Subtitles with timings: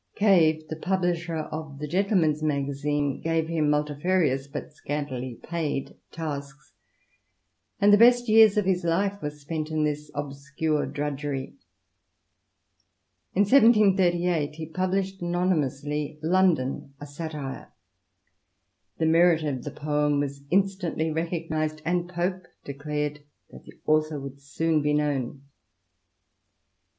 [0.15, 6.73] "Cave, the publisher of the GenHemaris Magazine^ gave him multifarious but scantily paid tasks,
[7.79, 11.53] and the best years of his life were spent in this obscure drudgery.
[13.35, 17.71] In 1738 he published anony mously, *' London, a Satire"
[18.97, 20.49] The merit of the poem was INTRODUCTION.
[20.49, 23.19] xiii instantly recognised, and Pope declared
[23.51, 25.43] that the author would soon be known.